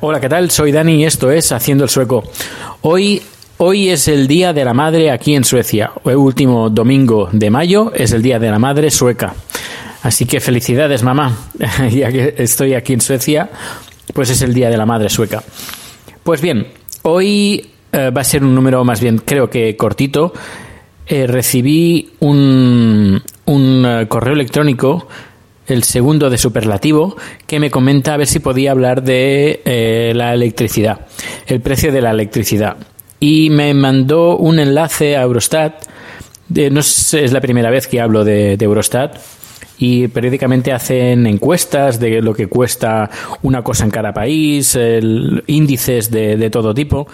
Hola, 0.00 0.20
¿qué 0.20 0.28
tal? 0.28 0.50
Soy 0.50 0.72
Dani 0.72 0.96
y 0.96 1.04
esto 1.04 1.30
es 1.30 1.52
Haciendo 1.52 1.84
el 1.84 1.90
Sueco. 1.90 2.24
Hoy, 2.82 3.22
hoy 3.58 3.90
es 3.90 4.08
el 4.08 4.26
Día 4.26 4.52
de 4.52 4.64
la 4.64 4.74
Madre 4.74 5.10
aquí 5.10 5.34
en 5.34 5.44
Suecia. 5.44 5.92
El 6.04 6.16
último 6.16 6.70
domingo 6.70 7.28
de 7.30 7.50
mayo 7.50 7.92
es 7.94 8.12
el 8.12 8.22
Día 8.22 8.38
de 8.38 8.50
la 8.50 8.58
Madre 8.58 8.90
sueca. 8.90 9.34
Así 10.02 10.26
que 10.26 10.40
felicidades, 10.40 11.02
mamá. 11.02 11.36
ya 11.90 12.10
que 12.10 12.34
estoy 12.38 12.74
aquí 12.74 12.94
en 12.94 13.00
Suecia, 13.00 13.48
pues 14.12 14.30
es 14.30 14.42
el 14.42 14.54
Día 14.54 14.70
de 14.70 14.76
la 14.76 14.86
Madre 14.86 15.08
sueca. 15.08 15.42
Pues 16.24 16.40
bien, 16.40 16.66
hoy 17.02 17.70
eh, 17.92 18.10
va 18.10 18.22
a 18.22 18.24
ser 18.24 18.42
un 18.42 18.54
número 18.54 18.84
más 18.84 19.00
bien, 19.00 19.18
creo 19.18 19.48
que 19.48 19.76
cortito. 19.76 20.32
Eh, 21.06 21.26
recibí 21.26 22.10
un, 22.20 23.22
un 23.46 23.84
eh, 23.86 24.08
correo 24.08 24.34
electrónico 24.34 25.08
el 25.66 25.84
segundo 25.84 26.28
de 26.28 26.38
superlativo, 26.38 27.16
que 27.46 27.60
me 27.60 27.70
comenta 27.70 28.14
a 28.14 28.16
ver 28.16 28.26
si 28.26 28.40
podía 28.40 28.72
hablar 28.72 29.02
de 29.02 29.62
eh, 29.64 30.12
la 30.14 30.34
electricidad, 30.34 31.06
el 31.46 31.60
precio 31.60 31.92
de 31.92 32.02
la 32.02 32.10
electricidad. 32.10 32.76
Y 33.20 33.48
me 33.50 33.72
mandó 33.72 34.36
un 34.36 34.58
enlace 34.58 35.16
a 35.16 35.22
Eurostat. 35.22 35.86
No 36.48 36.80
es, 36.80 37.32
la 37.32 37.40
primera 37.40 37.70
vez 37.70 37.86
que 37.86 38.00
hablo 38.00 38.24
de 38.24 38.58
Eurostat. 38.60 39.16
Y 39.84 40.06
periódicamente 40.06 40.72
hacen 40.72 41.26
encuestas 41.26 41.98
de 41.98 42.22
lo 42.22 42.32
que 42.34 42.46
cuesta 42.46 43.10
una 43.42 43.64
cosa 43.64 43.82
en 43.84 43.90
cada 43.90 44.14
país, 44.14 44.78
índices 45.48 46.08
de, 46.08 46.50
todo 46.50 46.72
tipo. 46.72 47.08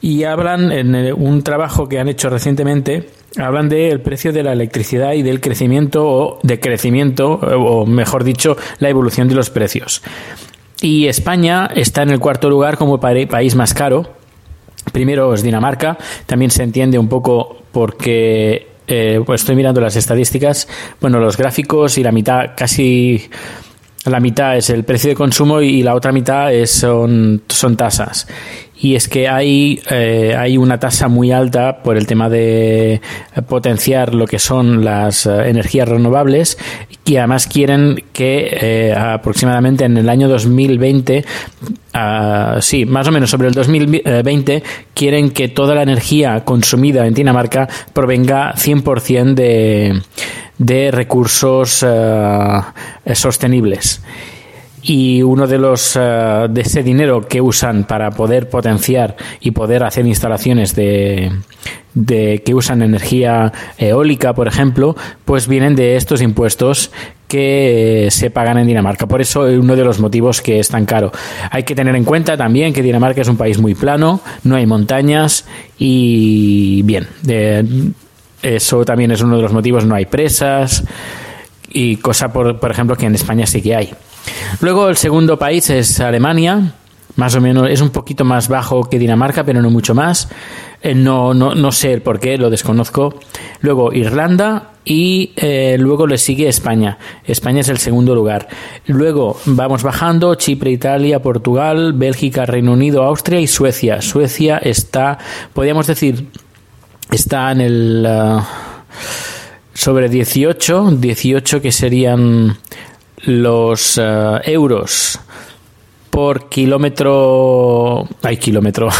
Y 0.00 0.22
hablan 0.22 0.70
en 0.70 0.94
eh, 0.94 1.12
un 1.12 1.42
trabajo 1.42 1.88
que 1.88 1.98
han 1.98 2.06
hecho 2.06 2.30
recientemente, 2.30 3.08
hablan 3.36 3.68
del 3.68 4.00
precio 4.02 4.32
de 4.32 4.44
la 4.44 4.52
electricidad 4.52 5.14
y 5.14 5.22
del 5.22 5.40
crecimiento 5.40 6.06
o 6.06 6.38
decrecimiento, 6.44 7.32
o 7.32 7.86
mejor 7.86 8.22
dicho, 8.22 8.56
la 8.78 8.88
evolución 8.88 9.26
de 9.26 9.34
los 9.34 9.50
precios. 9.50 10.00
Y 10.80 11.08
España 11.08 11.70
está 11.74 12.02
en 12.04 12.10
el 12.10 12.20
cuarto 12.20 12.48
lugar 12.48 12.76
como 12.76 13.00
pa- 13.00 13.14
país 13.28 13.56
más 13.56 13.74
caro. 13.74 14.06
Primero 14.92 15.34
es 15.34 15.42
Dinamarca, 15.42 15.98
también 16.26 16.52
se 16.52 16.62
entiende 16.62 17.00
un 17.00 17.08
poco 17.08 17.62
porque 17.72 18.68
eh, 18.94 19.22
pues 19.24 19.40
estoy 19.40 19.56
mirando 19.56 19.80
las 19.80 19.96
estadísticas, 19.96 20.68
bueno, 21.00 21.18
los 21.18 21.38
gráficos 21.38 21.96
y 21.96 22.02
la 22.02 22.12
mitad, 22.12 22.50
casi 22.54 23.30
la 24.04 24.20
mitad 24.20 24.56
es 24.56 24.70
el 24.70 24.84
precio 24.84 25.10
de 25.10 25.16
consumo 25.16 25.60
y 25.60 25.82
la 25.82 25.94
otra 25.94 26.12
mitad 26.12 26.52
es, 26.52 26.70
son, 26.70 27.42
son 27.48 27.76
tasas. 27.76 28.26
Y 28.82 28.96
es 28.96 29.08
que 29.08 29.28
hay, 29.28 29.80
eh, 29.90 30.34
hay 30.36 30.56
una 30.56 30.80
tasa 30.80 31.06
muy 31.06 31.30
alta 31.30 31.84
por 31.84 31.96
el 31.96 32.04
tema 32.04 32.28
de 32.28 33.00
potenciar 33.46 34.12
lo 34.12 34.26
que 34.26 34.40
son 34.40 34.84
las 34.84 35.26
eh, 35.26 35.48
energías 35.48 35.88
renovables 35.88 36.58
y 37.04 37.16
además 37.16 37.46
quieren 37.46 38.02
que 38.12 38.48
eh, 38.60 38.92
aproximadamente 38.92 39.84
en 39.84 39.96
el 39.98 40.08
año 40.08 40.28
2020, 40.28 41.24
ah, 41.94 42.58
sí, 42.60 42.84
más 42.84 43.06
o 43.06 43.12
menos 43.12 43.30
sobre 43.30 43.46
el 43.46 43.54
2020, 43.54 44.64
quieren 44.94 45.30
que 45.30 45.46
toda 45.46 45.76
la 45.76 45.82
energía 45.82 46.44
consumida 46.44 47.06
en 47.06 47.14
Dinamarca 47.14 47.68
provenga 47.92 48.52
100% 48.54 49.34
de, 49.34 50.02
de 50.66 50.90
recursos 50.90 51.84
eh, 51.86 52.60
sostenibles. 53.14 54.02
Y 54.84 55.22
uno 55.22 55.46
de 55.46 55.58
los 55.58 55.96
eh, 55.96 56.46
de 56.50 56.60
ese 56.60 56.82
dinero 56.82 57.20
que 57.22 57.40
usan 57.40 57.84
para 57.84 58.10
poder 58.10 58.48
potenciar 58.48 59.16
y 59.40 59.52
poder 59.52 59.84
hacer 59.84 60.06
instalaciones 60.06 60.74
de, 60.74 61.30
de 61.94 62.42
que 62.44 62.54
usan 62.54 62.82
energía 62.82 63.52
eólica 63.78 64.34
por 64.34 64.48
ejemplo 64.48 64.96
pues 65.24 65.46
vienen 65.46 65.76
de 65.76 65.94
estos 65.94 66.20
impuestos 66.20 66.90
que 67.28 68.06
eh, 68.06 68.10
se 68.10 68.30
pagan 68.30 68.58
en 68.58 68.66
Dinamarca. 68.66 69.06
Por 69.06 69.20
eso 69.20 69.46
es 69.46 69.58
uno 69.58 69.76
de 69.76 69.84
los 69.84 70.00
motivos 70.00 70.42
que 70.42 70.58
es 70.58 70.68
tan 70.68 70.84
caro. 70.84 71.12
Hay 71.50 71.62
que 71.62 71.74
tener 71.74 71.94
en 71.94 72.04
cuenta 72.04 72.36
también 72.36 72.72
que 72.72 72.82
Dinamarca 72.82 73.22
es 73.22 73.28
un 73.28 73.36
país 73.36 73.58
muy 73.58 73.74
plano 73.74 74.20
no 74.42 74.56
hay 74.56 74.66
montañas 74.66 75.46
y 75.78 76.82
bien 76.82 77.06
eh, 77.28 77.64
eso 78.42 78.84
también 78.84 79.10
es 79.12 79.22
uno 79.22 79.36
de 79.36 79.42
los 79.42 79.52
motivos 79.52 79.84
no 79.84 79.94
hay 79.94 80.06
presas 80.06 80.84
y 81.68 81.96
cosa 81.96 82.32
por, 82.32 82.58
por 82.60 82.70
ejemplo 82.70 82.96
que 82.96 83.06
en 83.06 83.14
España 83.14 83.46
sí 83.46 83.62
que 83.62 83.74
hay 83.74 83.94
Luego 84.60 84.88
el 84.88 84.96
segundo 84.96 85.38
país 85.38 85.70
es 85.70 86.00
Alemania, 86.00 86.74
más 87.16 87.34
o 87.34 87.40
menos 87.40 87.68
es 87.68 87.80
un 87.80 87.90
poquito 87.90 88.24
más 88.24 88.48
bajo 88.48 88.84
que 88.88 88.98
Dinamarca, 88.98 89.44
pero 89.44 89.60
no 89.60 89.70
mucho 89.70 89.94
más. 89.94 90.28
Eh, 90.82 90.94
no, 90.94 91.34
no, 91.34 91.54
no 91.54 91.72
sé 91.72 91.92
el 91.92 92.02
por 92.02 92.20
qué, 92.20 92.38
lo 92.38 92.50
desconozco. 92.50 93.14
Luego 93.60 93.92
Irlanda 93.92 94.70
y 94.84 95.32
eh, 95.36 95.76
luego 95.78 96.06
le 96.06 96.18
sigue 96.18 96.48
España. 96.48 96.98
España 97.24 97.60
es 97.60 97.68
el 97.68 97.78
segundo 97.78 98.14
lugar. 98.14 98.48
Luego 98.86 99.36
vamos 99.46 99.82
bajando, 99.82 100.34
Chipre, 100.34 100.70
Italia, 100.70 101.20
Portugal, 101.20 101.92
Bélgica, 101.92 102.46
Reino 102.46 102.72
Unido, 102.72 103.02
Austria 103.02 103.40
y 103.40 103.46
Suecia. 103.46 104.00
Suecia 104.00 104.58
está, 104.58 105.18
podríamos 105.52 105.86
decir, 105.86 106.28
está 107.10 107.52
en 107.52 107.60
el... 107.60 108.06
ah, 108.06 108.46
sobre 109.74 110.08
18, 110.08 110.92
18 110.92 111.60
que 111.60 111.72
serían 111.72 112.56
los 113.24 113.98
eh, 113.98 114.40
euros 114.44 115.18
por 116.10 116.48
kilómetro, 116.48 118.06
hay 118.22 118.36
kilómetro, 118.36 118.90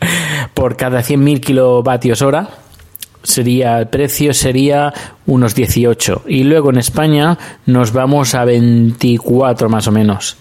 por 0.54 0.74
cada 0.76 1.00
100.000 1.00 1.40
kilovatios 1.40 2.22
hora, 2.22 2.48
sería 3.22 3.78
el 3.78 3.88
precio 3.88 4.32
sería 4.32 4.92
unos 5.26 5.54
18 5.54 6.22
y 6.26 6.44
luego 6.44 6.70
en 6.70 6.78
España 6.78 7.38
nos 7.66 7.92
vamos 7.92 8.34
a 8.34 8.44
24 8.44 9.68
más 9.68 9.86
o 9.86 9.92
menos 9.92 10.38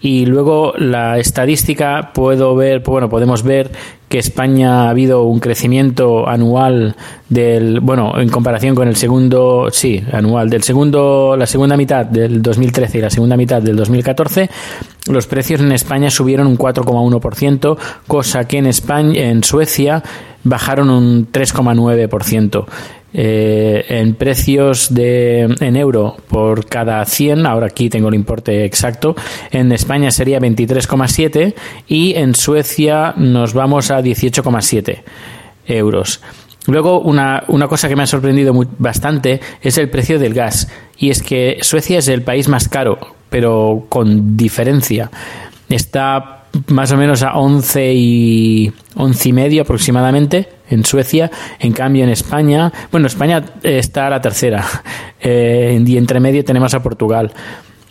y 0.00 0.26
luego 0.26 0.74
la 0.78 1.18
estadística 1.18 2.12
puedo 2.14 2.54
ver 2.54 2.80
bueno 2.80 3.08
podemos 3.08 3.42
ver 3.42 3.72
que 4.08 4.18
España 4.18 4.84
ha 4.84 4.90
habido 4.90 5.24
un 5.24 5.40
crecimiento 5.40 6.28
anual 6.28 6.94
del 7.28 7.80
bueno 7.80 8.18
en 8.20 8.28
comparación 8.28 8.74
con 8.74 8.86
el 8.86 8.96
segundo 8.96 9.68
sí 9.72 10.02
anual 10.12 10.50
del 10.50 10.62
segundo 10.62 11.36
la 11.36 11.46
segunda 11.46 11.76
mitad 11.76 12.06
del 12.06 12.40
2013 12.40 12.98
y 12.98 13.00
la 13.00 13.10
segunda 13.10 13.36
mitad 13.36 13.60
del 13.60 13.76
2014 13.76 14.48
los 15.08 15.26
precios 15.26 15.60
en 15.60 15.72
España 15.72 16.10
subieron 16.10 16.46
un 16.46 16.56
4,1% 16.56 17.76
cosa 18.06 18.46
que 18.46 18.58
en 18.58 18.66
España 18.66 19.30
en 19.30 19.42
Suecia 19.42 20.02
bajaron 20.44 20.90
un 20.90 21.30
3,9% 21.32 22.66
eh, 23.14 23.84
en 23.88 24.14
precios 24.14 24.92
de 24.92 25.42
en 25.60 25.76
euro 25.76 26.16
por 26.28 26.66
cada 26.66 27.04
100 27.04 27.46
ahora 27.46 27.66
aquí 27.66 27.88
tengo 27.88 28.08
el 28.08 28.14
importe 28.14 28.64
exacto 28.64 29.16
en 29.50 29.72
España 29.72 30.10
sería 30.10 30.38
23,7 30.40 31.54
y 31.86 32.14
en 32.16 32.34
Suecia 32.34 33.14
nos 33.16 33.54
vamos 33.54 33.90
a 33.90 34.00
18,7 34.00 35.02
euros 35.66 36.20
Luego, 36.66 37.00
una, 37.00 37.44
una 37.48 37.66
cosa 37.66 37.88
que 37.88 37.96
me 37.96 38.02
ha 38.02 38.06
sorprendido 38.06 38.52
muy- 38.52 38.68
bastante 38.78 39.40
es 39.62 39.78
el 39.78 39.88
precio 39.88 40.18
del 40.18 40.34
gas. 40.34 40.68
Y 40.98 41.08
es 41.08 41.22
que 41.22 41.56
Suecia 41.62 41.98
es 42.00 42.08
el 42.08 42.20
país 42.20 42.46
más 42.46 42.68
caro, 42.68 42.98
pero 43.30 43.86
con 43.88 44.36
diferencia. 44.36 45.10
Está 45.70 46.37
más 46.68 46.92
o 46.92 46.96
menos 46.96 47.22
a 47.22 47.34
11 47.38 47.92
y, 47.94 48.72
11 48.96 49.28
y 49.28 49.32
medio 49.32 49.62
aproximadamente 49.62 50.48
en 50.70 50.84
Suecia. 50.84 51.30
En 51.58 51.72
cambio, 51.72 52.04
en 52.04 52.10
España, 52.10 52.72
bueno, 52.90 53.06
España 53.06 53.42
está 53.62 54.06
a 54.06 54.10
la 54.10 54.20
tercera. 54.20 54.64
Eh, 55.20 55.82
y 55.84 55.96
entre 55.96 56.20
medio 56.20 56.44
tenemos 56.44 56.74
a 56.74 56.82
Portugal. 56.82 57.32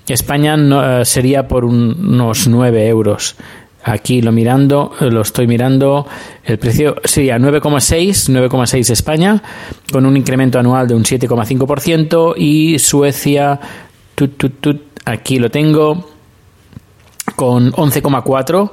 España 0.07 0.55
no, 0.55 1.01
eh, 1.01 1.03
sería 1.03 1.45
por 1.45 1.65
un- 1.65 1.93
unos 2.13 2.47
9 2.47 2.87
euros. 2.87 3.35
Aquí 3.83 4.21
lo 4.21 4.31
mirando, 4.31 4.93
eh, 5.01 5.05
lo 5.11 5.21
estoy 5.23 5.45
mirando, 5.45 6.07
el 6.45 6.57
precio 6.57 6.95
sería 7.03 7.37
9,6, 7.37 8.29
9,6 8.29 8.89
España, 8.91 9.43
con 9.91 10.05
un 10.05 10.15
incremento 10.15 10.57
anual 10.57 10.87
de 10.87 10.95
un 10.95 11.03
7,5% 11.03 12.33
y 12.37 12.79
Suecia, 12.79 13.59
tut, 14.15 14.37
tut, 14.37 14.61
tut, 14.61 14.81
aquí 15.03 15.37
lo 15.37 15.51
tengo, 15.51 16.09
con 17.37 17.71
11,4. 17.71 18.71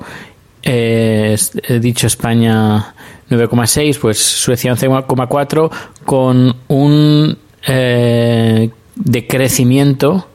Eh, 0.62 1.36
he 1.68 1.78
dicho 1.78 2.06
España 2.06 2.94
9,6, 3.30 3.98
pues 4.00 4.18
Suecia 4.18 4.74
11,4 4.74 5.70
con 6.04 6.56
un 6.68 7.38
eh, 7.66 8.70
decrecimiento, 8.96 10.26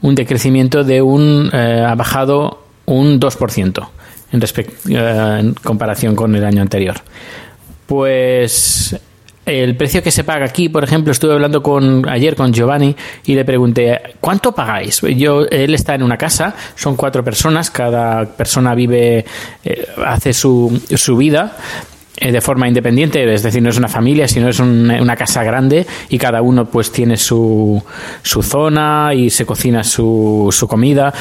un 0.00 0.14
decrecimiento 0.14 0.84
de 0.84 1.02
un 1.02 1.50
eh, 1.52 1.84
ha 1.84 1.96
bajado 1.96 2.62
un 2.86 3.18
2% 3.18 3.88
en, 4.30 4.42
eh, 4.94 5.38
en 5.40 5.54
comparación 5.54 6.14
con 6.14 6.36
el 6.36 6.44
año 6.44 6.62
anterior. 6.62 6.96
Pues 7.86 8.96
el 9.48 9.76
precio 9.76 10.02
que 10.02 10.10
se 10.10 10.24
paga 10.24 10.44
aquí, 10.44 10.68
por 10.68 10.84
ejemplo, 10.84 11.10
estuve 11.12 11.32
hablando 11.32 11.62
con 11.62 12.08
ayer 12.08 12.36
con 12.36 12.52
Giovanni 12.52 12.94
y 13.24 13.34
le 13.34 13.44
pregunté 13.44 13.98
¿cuánto 14.20 14.52
pagáis? 14.52 15.00
Yo, 15.00 15.44
él 15.50 15.74
está 15.74 15.94
en 15.94 16.02
una 16.02 16.16
casa, 16.18 16.54
son 16.74 16.96
cuatro 16.96 17.24
personas, 17.24 17.70
cada 17.70 18.24
persona 18.26 18.74
vive, 18.74 19.24
eh, 19.64 19.86
hace 20.04 20.32
su, 20.32 20.80
su 20.94 21.16
vida 21.16 21.56
eh, 22.16 22.30
de 22.32 22.40
forma 22.40 22.68
independiente, 22.68 23.32
es 23.32 23.42
decir, 23.42 23.62
no 23.62 23.70
es 23.70 23.78
una 23.78 23.88
familia, 23.88 24.28
sino 24.28 24.48
es 24.48 24.58
un- 24.60 24.90
una 24.90 25.16
casa 25.16 25.42
grande 25.44 25.86
y 26.08 26.18
cada 26.18 26.42
uno 26.42 26.66
pues 26.66 26.92
tiene 26.92 27.16
su, 27.16 27.82
su 28.22 28.42
zona 28.42 29.12
y 29.14 29.30
se 29.30 29.46
cocina 29.46 29.82
su, 29.84 30.48
su 30.52 30.66
comida. 30.68 31.12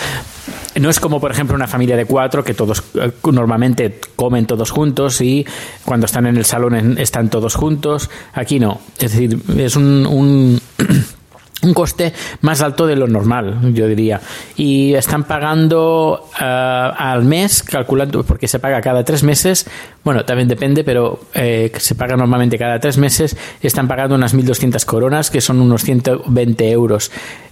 No 0.80 0.90
es 0.90 1.00
como, 1.00 1.20
por 1.20 1.32
ejemplo, 1.32 1.56
una 1.56 1.68
familia 1.68 1.96
de 1.96 2.06
cuatro 2.06 2.44
que 2.44 2.54
todos 2.54 2.84
eh, 2.96 3.12
normalmente 3.32 4.00
comen 4.16 4.46
todos 4.46 4.72
juntos 4.72 5.22
y 5.22 5.46
cuando 5.86 6.06
están 6.06 6.28
en 6.28 6.38
el 6.38 6.46
salón 6.46 6.98
están 6.98 7.30
todos 7.30 7.56
juntos. 7.56 8.10
Aquí 8.34 8.60
no. 8.60 8.80
Es 9.00 9.12
decir, 9.12 9.40
es 9.58 9.76
un, 9.76 10.06
un, 10.06 10.62
un 11.64 11.74
coste 11.74 12.14
más 12.42 12.62
alto 12.62 12.86
de 12.86 12.96
lo 12.96 13.08
normal, 13.08 13.74
yo 13.74 13.88
diría. 13.88 14.22
Y 14.56 14.94
están 14.94 15.24
pagando 15.24 16.30
ah, 16.40 16.94
al 16.98 17.24
mes, 17.24 17.64
calculando, 17.64 18.24
porque 18.24 18.48
se 18.48 18.60
paga 18.60 18.82
cada 18.82 19.04
tres 19.04 19.24
meses. 19.24 19.66
Bueno, 20.04 20.24
también 20.26 20.48
depende, 20.48 20.84
pero 20.84 21.20
eh, 21.34 21.72
se 21.78 21.96
paga 21.96 22.16
normalmente 22.16 22.58
cada 22.58 22.80
tres 22.80 22.98
meses. 22.98 23.36
Están 23.62 23.88
pagando 23.88 24.16
unas 24.16 24.36
1.200 24.36 24.86
coronas, 24.86 25.32
que 25.32 25.42
son 25.42 25.60
unos 25.60 25.84
120 25.84 26.72
euros. 26.72 27.12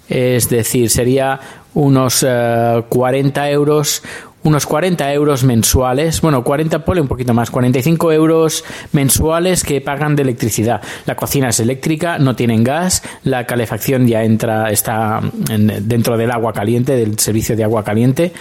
Es 0.09 0.49
decir, 0.49 0.89
sería 0.89 1.39
unos 1.73 2.25
eh, 2.27 2.83
40 2.89 3.49
euros, 3.49 4.01
unos 4.43 4.65
40 4.67 5.11
euros 5.13 5.43
mensuales, 5.43 6.21
bueno, 6.21 6.43
40, 6.43 6.85
ponle 6.85 7.01
un 7.01 7.07
poquito 7.07 7.33
más, 7.33 7.49
45 7.49 8.11
euros 8.11 8.63
mensuales 8.91 9.63
que 9.63 9.81
pagan 9.81 10.15
de 10.15 10.21
electricidad. 10.21 10.81
La 11.07 11.15
cocina 11.15 11.49
es 11.49 11.59
eléctrica, 11.59 12.19
no 12.19 12.35
tienen 12.35 12.63
gas, 12.63 13.01
la 13.23 13.45
calefacción 13.47 14.07
ya 14.07 14.23
entra, 14.23 14.69
está 14.69 15.21
en- 15.49 15.87
dentro 15.87 16.15
del 16.17 16.29
agua 16.31 16.53
caliente, 16.53 16.95
del 16.95 17.17
servicio 17.19 17.55
de 17.55 17.63
agua 17.63 17.83
caliente. 17.83 18.33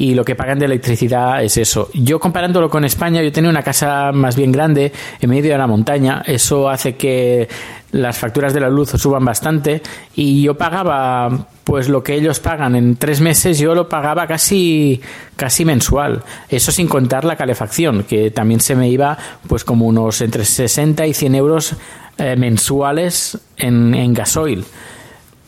Y 0.00 0.14
lo 0.14 0.24
que 0.24 0.34
pagan 0.34 0.58
de 0.58 0.64
electricidad 0.64 1.44
es 1.44 1.58
eso. 1.58 1.90
Yo 1.92 2.18
comparándolo 2.18 2.70
con 2.70 2.86
España, 2.86 3.22
yo 3.22 3.30
tenía 3.30 3.50
una 3.50 3.62
casa 3.62 4.12
más 4.12 4.34
bien 4.34 4.50
grande 4.50 4.90
en 5.20 5.28
medio 5.28 5.52
de 5.52 5.58
la 5.58 5.66
montaña. 5.66 6.22
Eso 6.24 6.70
hace 6.70 6.96
que 6.96 7.46
las 7.92 8.16
facturas 8.16 8.54
de 8.54 8.60
la 8.60 8.70
luz 8.70 8.92
suban 8.92 9.26
bastante. 9.26 9.82
Y 10.14 10.40
yo 10.40 10.56
pagaba, 10.56 11.48
pues 11.64 11.90
lo 11.90 12.02
que 12.02 12.14
ellos 12.14 12.40
pagan 12.40 12.76
en 12.76 12.96
tres 12.96 13.20
meses, 13.20 13.58
yo 13.58 13.74
lo 13.74 13.90
pagaba 13.90 14.26
casi, 14.26 15.02
casi 15.36 15.66
mensual. 15.66 16.22
Eso 16.48 16.72
sin 16.72 16.88
contar 16.88 17.26
la 17.26 17.36
calefacción, 17.36 18.04
que 18.04 18.30
también 18.30 18.60
se 18.60 18.74
me 18.74 18.88
iba, 18.88 19.18
pues 19.48 19.64
como 19.64 19.84
unos 19.84 20.22
entre 20.22 20.46
60 20.46 21.06
y 21.08 21.12
100 21.12 21.34
euros 21.34 21.76
eh, 22.16 22.36
mensuales 22.36 23.36
en, 23.58 23.94
en 23.94 24.14
gasoil 24.14 24.64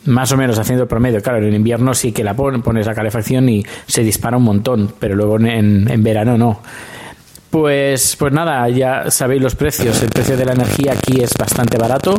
más 0.05 0.31
o 0.31 0.37
menos 0.37 0.57
haciendo 0.59 0.83
el 0.83 0.89
promedio. 0.89 1.21
Claro, 1.21 1.45
en 1.45 1.53
invierno 1.53 1.93
sí 1.93 2.11
que 2.11 2.23
la 2.23 2.33
pon- 2.35 2.61
pones 2.61 2.85
la 2.87 2.93
calefacción 2.93 3.47
y 3.49 3.63
se 3.87 4.03
dispara 4.03 4.37
un 4.37 4.43
montón, 4.43 4.93
pero 4.99 5.15
luego 5.15 5.37
en, 5.39 5.89
en 5.89 6.03
verano 6.03 6.37
no. 6.37 6.59
Pues, 7.49 8.15
pues 8.17 8.33
nada, 8.33 8.67
ya 8.69 9.11
sabéis 9.11 9.41
los 9.41 9.55
precios. 9.55 10.01
El 10.01 10.09
precio 10.09 10.35
de 10.35 10.45
la 10.45 10.53
energía 10.53 10.93
aquí 10.93 11.21
es 11.21 11.33
bastante 11.37 11.77
barato, 11.77 12.17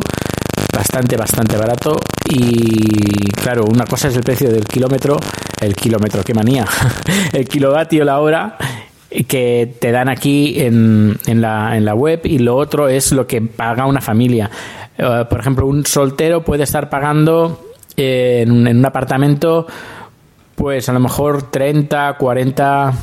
bastante, 0.73 1.17
bastante 1.17 1.57
barato. 1.57 1.97
Y 2.29 3.29
claro, 3.31 3.65
una 3.65 3.85
cosa 3.85 4.07
es 4.07 4.15
el 4.15 4.23
precio 4.23 4.49
del 4.49 4.63
kilómetro, 4.63 5.17
el 5.59 5.75
kilómetro, 5.75 6.23
qué 6.23 6.33
manía, 6.33 6.65
el 7.33 7.47
kilovatio 7.47 8.05
la 8.05 8.19
hora 8.19 8.57
que 9.27 9.75
te 9.79 9.91
dan 9.91 10.09
aquí 10.09 10.59
en, 10.61 11.17
en, 11.25 11.41
la, 11.41 11.77
en 11.77 11.85
la 11.85 11.95
web 11.95 12.21
y 12.25 12.39
lo 12.39 12.55
otro 12.55 12.87
es 12.89 13.11
lo 13.11 13.27
que 13.27 13.41
paga 13.41 13.85
una 13.85 14.01
familia. 14.01 14.49
Eh, 14.97 15.25
por 15.29 15.39
ejemplo, 15.41 15.67
un 15.67 15.85
soltero 15.85 16.43
puede 16.43 16.63
estar 16.63 16.89
pagando 16.89 17.64
en, 17.97 18.51
un, 18.51 18.67
en 18.67 18.77
un 18.77 18.85
apartamento 18.85 19.67
pues 20.55 20.87
a 20.89 20.93
lo 20.93 20.99
mejor 20.99 21.51
30, 21.51 22.15
40 22.17 22.93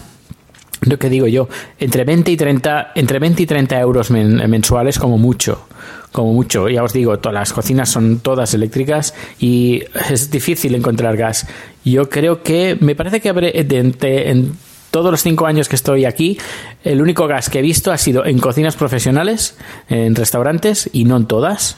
lo 0.83 0.99
que 0.99 1.09
digo 1.09 1.29
yo, 1.29 1.49
entre 1.79 2.03
20 2.03 2.31
y 2.33 2.37
30, 2.37 2.93
entre 2.97 3.19
20 3.21 3.43
y 3.43 3.47
30 3.47 3.79
euros 3.79 4.11
men- 4.11 4.51
mensuales 4.51 4.99
como 4.99 5.17
mucho, 5.17 5.67
como 6.11 6.33
mucho. 6.33 6.69
Ya 6.69 6.83
os 6.83 6.93
digo, 6.93 7.19
todas 7.21 7.35
las 7.35 7.53
cocinas 7.53 7.89
son 7.89 8.19
todas 8.19 8.53
eléctricas 8.55 9.15
y 9.39 9.85
es 10.11 10.31
difícil 10.33 10.75
encontrar 10.75 11.17
gas. 11.17 11.47
Yo 11.85 12.09
creo 12.09 12.43
que, 12.43 12.77
me 12.81 12.97
parece 12.97 13.21
que 13.21 13.29
habré, 13.29 13.53
en 13.55 14.55
todos 14.91 15.13
los 15.13 15.23
cinco 15.23 15.47
años 15.47 15.69
que 15.69 15.77
estoy 15.77 16.05
aquí, 16.05 16.37
el 16.83 17.01
único 17.01 17.29
gas 17.29 17.49
que 17.49 17.61
he 17.61 17.63
visto 17.63 17.93
ha 17.93 17.99
sido 17.99 18.25
en 18.27 18.41
cocinas 18.41 18.75
profesionales, 18.75 19.57
en 19.89 20.17
restaurantes 20.17 20.91
y 20.93 21.05
no 21.05 21.17
en 21.17 21.27
todas. 21.27 21.77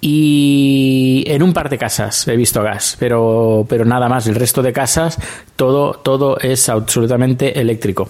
Y 0.00 1.24
en 1.26 1.42
un 1.42 1.52
par 1.52 1.68
de 1.68 1.76
casas 1.76 2.26
he 2.26 2.36
visto 2.36 2.62
gas, 2.62 2.96
pero, 2.98 3.66
pero 3.68 3.84
nada 3.84 4.08
más. 4.08 4.26
El 4.26 4.34
resto 4.34 4.62
de 4.62 4.72
casas, 4.72 5.18
todo, 5.56 5.92
todo 5.92 6.38
es 6.38 6.68
absolutamente 6.68 7.60
eléctrico. 7.60 8.08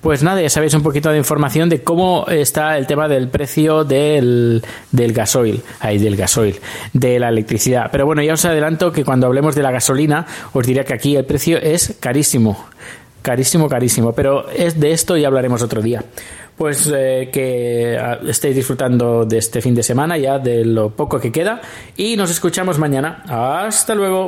Pues 0.00 0.22
nada, 0.22 0.40
ya 0.40 0.48
sabéis 0.48 0.74
un 0.74 0.82
poquito 0.84 1.10
de 1.10 1.18
información 1.18 1.68
de 1.68 1.82
cómo 1.82 2.24
está 2.28 2.78
el 2.78 2.86
tema 2.86 3.08
del 3.08 3.28
precio 3.28 3.82
del, 3.82 4.62
del 4.92 5.12
gasoil, 5.12 5.60
ahí 5.80 5.98
del 5.98 6.14
gasoil, 6.14 6.56
de 6.92 7.18
la 7.18 7.30
electricidad. 7.30 7.88
Pero 7.90 8.06
bueno, 8.06 8.22
ya 8.22 8.34
os 8.34 8.44
adelanto 8.44 8.92
que 8.92 9.04
cuando 9.04 9.26
hablemos 9.26 9.56
de 9.56 9.62
la 9.62 9.72
gasolina, 9.72 10.24
os 10.52 10.64
diré 10.64 10.84
que 10.84 10.94
aquí 10.94 11.16
el 11.16 11.24
precio 11.24 11.58
es 11.58 11.96
carísimo. 11.98 12.66
Carísimo, 13.22 13.68
carísimo. 13.68 14.12
Pero 14.12 14.48
es 14.50 14.78
de 14.78 14.92
esto 14.92 15.16
y 15.16 15.24
hablaremos 15.24 15.62
otro 15.62 15.82
día. 15.82 16.04
Pues 16.58 16.90
eh, 16.92 17.30
que 17.32 17.96
ah, 17.98 18.18
estéis 18.26 18.56
disfrutando 18.56 19.24
de 19.24 19.38
este 19.38 19.62
fin 19.62 19.74
de 19.76 19.82
semana, 19.84 20.18
ya 20.18 20.40
de 20.40 20.64
lo 20.64 20.90
poco 20.90 21.20
que 21.20 21.30
queda. 21.30 21.62
Y 21.96 22.16
nos 22.16 22.30
escuchamos 22.30 22.78
mañana. 22.78 23.22
Hasta 23.28 23.94
luego. 23.94 24.27